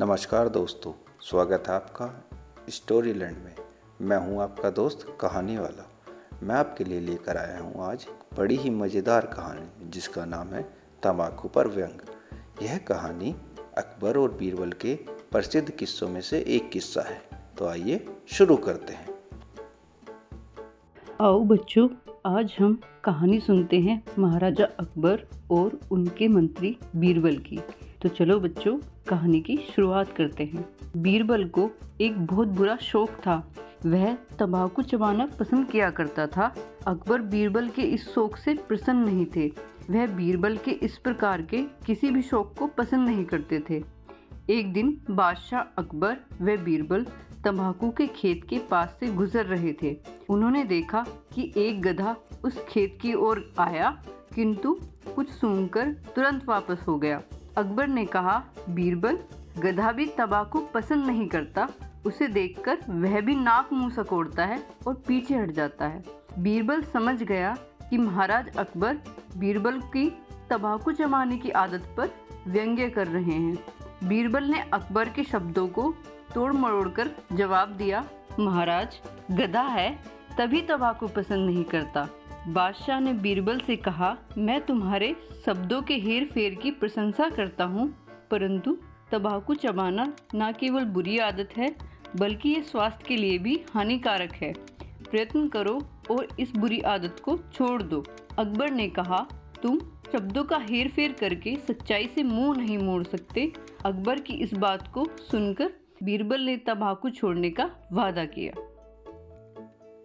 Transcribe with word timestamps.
नमस्कार 0.00 0.48
दोस्तों, 0.48 0.92
स्वागत 1.20 1.64
है 1.68 1.74
आपका 1.74 2.06
स्टोरी 2.68 3.12
लैंड 3.12 3.36
में। 3.36 3.54
मैं 4.00 4.18
हूँ 4.18 4.40
आपका 4.42 4.70
दोस्त 4.70 5.04
कहानी 5.20 5.56
वाला। 5.56 5.86
मैं 6.42 6.54
आपके 6.54 6.84
लिए 6.84 7.00
लेकर 7.00 7.36
आया 7.36 7.58
हूँ 7.60 7.84
आज 7.84 8.06
बड़ी 8.38 8.56
ही 8.56 8.70
मज़ेदार 8.70 9.26
कहानी, 9.26 9.90
जिसका 9.90 10.24
नाम 10.24 10.48
है 10.48 10.62
तम्बाकू 11.02 11.48
पर 11.48 11.68
व्यंग। 11.68 12.00
यह 12.62 12.78
कहानी 12.78 13.34
अकबर 13.78 14.18
और 14.18 14.32
बीरबल 14.32 14.72
के 14.72 14.94
प्रसिद्ध 15.32 15.70
किस्सों 15.70 16.08
में 16.08 16.20
से 16.20 16.40
एक 16.48 16.70
किस्सा 16.70 17.00
है। 17.00 17.20
तो 17.58 17.66
आइए 17.66 18.06
शुरू 18.28 18.56
करते 18.56 18.92
हैं। 18.92 19.08
आओ 21.20 21.40
बच्चों, 21.44 21.88
आज 22.26 22.56
हम 22.58 22.80
कहानी 23.04 23.40
सुनते 23.40 23.80
हैं 23.80 24.02
महाराजा 24.18 24.64
अकबर 24.64 25.26
और 25.50 25.80
उनके 25.90 26.28
मंत्री 26.28 26.76
बीरबल 26.96 27.36
की। 27.36 27.60
तो 28.02 28.08
चलो 28.08 28.40
बच्चों 28.40 28.78
कहानी 29.10 29.40
की 29.40 29.56
शुरुआत 29.56 30.16
करते 30.16 30.44
हैं। 30.44 30.64
बीरबल 30.96 31.44
को 31.44 31.70
एक 32.00 32.26
बहुत 32.26 32.48
बुरा 32.48 32.76
शौक 32.76 33.10
था। 33.10 33.54
वह 33.86 34.14
तंबाकू 34.14 34.82
चबाना 34.82 35.26
पसंद 35.26 35.66
किया 35.70 35.90
करता 35.90 36.26
था। 36.26 36.54
अकबर 36.86 37.20
बीरबल 37.20 37.68
के 37.68 37.82
इस 37.82 38.08
शौक 38.08 38.36
से 38.36 38.54
प्रसन्न 38.54 38.98
नहीं 38.98 39.26
थे। 39.36 39.46
वह 39.90 40.06
बीरबल 40.06 40.56
के 40.56 40.70
इस 40.70 40.98
प्रकार 40.98 41.42
के 41.42 41.62
किसी 41.86 42.10
भी 42.10 42.22
शौक 42.22 42.54
को 42.58 42.66
पसंद 42.66 43.08
नहीं 43.08 43.24
करते 43.24 43.62
थे। 43.70 43.82
एक 44.50 44.72
दिन 44.72 45.02
बादशाह 45.10 45.60
अकबर 45.60 46.16
व 46.40 46.56
बीरबल 46.56 47.04
तंबाकू 47.44 47.90
के 47.90 48.06
खेत 48.06 48.46
के 48.50 48.58
पास 48.58 48.96
से 49.00 49.06
गुजर 49.06 49.44
रहे 49.46 49.72
थे। 49.82 49.96
उन्होंने 50.28 50.64
देखा 50.64 51.04
कि 51.34 51.52
एक 51.56 51.82
गधा 51.82 52.16
उस 52.44 52.64
खेत 52.68 52.98
की 53.02 53.14
ओर 53.14 53.52
आया, 53.58 53.90
किंतु 54.34 54.78
कुछ 55.14 55.30
सुनकर 55.30 55.92
तुरंत 55.92 56.44
वापस 56.48 56.84
हो 56.88 56.98
गया। 56.98 57.22
अकबर 57.56 57.88
ने 57.88 58.04
कहा, 58.04 58.44
बीरबल, 58.68 59.18
गधा 59.58 59.92
भी 59.92 60.06
तंबाकू 60.06 60.60
पसंद 60.60 61.06
नहीं 61.06 61.28
करता। 61.28 61.68
उसे 62.06 62.26
देखकर 62.28 62.78
वह 62.88 63.20
भी 63.20 63.34
नाक 63.34 63.72
मुँह 63.72 63.90
सकोड़ता 63.90 64.44
है 64.44 64.66
और 64.86 64.94
पीछे 64.94 65.34
हट 65.34 65.50
जाता 65.50 65.86
है। 65.86 66.04
बीरबल 66.38 66.82
समझ 66.82 67.22
गया 67.22 67.56
कि 67.90 67.98
महाराज 67.98 68.56
अकबर 68.56 68.98
बीरबल 69.36 69.80
की 69.80 70.10
तंबाकू 70.50 70.92
जमाने 70.92 71.38
की 71.38 71.50
आदत 71.50 71.94
पर 71.96 72.10
व्यंग्य 72.46 72.90
कर 72.90 73.06
रहे 73.06 73.32
हैं। 73.32 73.58
बीरबल 74.04 74.44
ने 74.44 74.60
अकबर 74.60 75.08
के 75.08 75.24
शब्दों 75.24 75.68
को 75.68 75.94
तोड़ 76.34 76.52
मरोड़ 76.52 76.88
कर 76.88 77.10
जवाब 77.32 77.68
दिया, 77.68 78.04
महाराज, 78.40 79.00
गधा 79.30 79.62
है, 79.62 79.98
तभी 80.38 80.60
तंबाकू 80.60 81.08
पसंद 81.08 81.46
नहीं 81.46 81.64
करता। 81.64 82.08
बादशाह 82.48 83.00
ने 83.00 83.12
बीरबल 83.12 83.58
से 83.58 83.76
कहा, 83.76 84.16
मैं 84.38 84.60
तुम्हारे 84.60 85.14
शब्दों 85.46 85.82
के 85.82 85.94
हेर 85.94 86.24
फेर 86.24 86.54
की 86.54 86.70
प्रशंसा 86.70 87.28
करता 87.28 87.64
हूँ, 87.64 87.88
परंतु 88.30 88.72
तंबाकू 89.10 89.54
चबाना 89.54 90.12
न 90.34 90.52
केवल 90.52 90.84
बुरी 90.84 91.18
आदत 91.18 91.48
है, 91.56 91.76
बल्कि 92.16 92.48
ये 92.48 92.62
स्वास्थ्य 92.62 93.04
के 93.08 93.16
लिए 93.16 93.38
भी 93.38 93.60
हानिकारक 93.74 94.32
है। 94.32 94.52
प्रयत्न 95.10 95.48
करो 95.48 95.80
और 96.10 96.28
इस 96.40 96.56
बुरी 96.56 96.80
आदत 96.80 97.20
को 97.24 97.36
छोड़ 97.52 97.82
दो। 97.82 98.04
अकबर 98.38 98.70
ने 98.70 98.88
कहा, 98.88 99.26
तुम 99.62 99.78
शब्दों 100.12 100.44
का 100.44 100.56
हेर 100.56 100.88
फेर 100.88 101.12
करके 101.12 101.56
सच्चाई 101.56 102.10
से 102.14 102.22
मुँह 102.22 102.56
नहीं 102.56 102.78
मोड़ 102.78 103.02
सकते। 103.02 103.52
अकबर 103.86 104.20
की 104.20 104.34
इस 104.34 104.54
बात 104.54 104.88
को 104.88 105.06
सुनकर 105.30 105.72
बीरबल 106.02 106.40
ने 106.40 106.56
तंबाकू 106.56 107.10
छोड़ने 107.10 107.50
का 107.50 107.70
वादा 107.92 108.24
किया। 108.24 108.52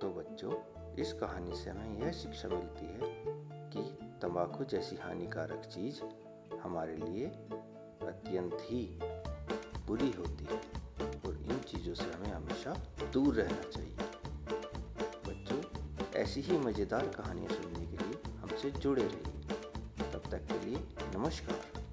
तो 0.01 0.13
बच्चों 0.13 0.74
इस 0.99 1.13
कहानी 1.13 1.55
से 1.55 1.69
हमें 1.69 1.99
यह 1.99 2.11
शिक्षा 2.11 2.47
मिलती 2.47 2.85
है 2.85 2.99
कि 3.69 3.81
तंबाकू 4.21 4.63
जैसी 4.63 4.95
हानिकारक 4.95 5.65
चीज़ 5.65 6.01
हमारे 6.57 6.95
लिए 6.95 7.25
अत्यंत 8.07 8.57
ही 8.61 8.99
बुरी 9.87 10.11
होती 10.11 10.45
है 10.45 10.61
और 11.25 11.37
इन 11.37 11.59
चीज़ों 11.59 11.93
से 11.93 12.11
हमें 12.11 12.31
हमेशा 12.31 12.73
दूर 13.13 13.35
रहना 13.35 13.69
चाहिए। 13.69 13.97
बच्चों, 15.27 15.61
ऐसी 16.15 16.41
ही 16.41 16.57
मज़ेदार 16.57 17.07
कहानियाँ 17.07 17.49
सुनने 17.49 17.85
के 17.85 17.97
लिए 17.97 18.33
हमसे 18.37 18.71
जुड़े 18.71 19.03
रहिए। 19.03 20.11
तब 20.13 20.23
तक 20.31 20.45
के 20.45 20.65
लिए 20.65 20.77
नमस्कार। 21.17 21.84